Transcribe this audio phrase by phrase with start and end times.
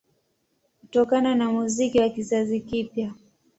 [0.81, 3.13] Kutokana na muziki wa kizazi kipya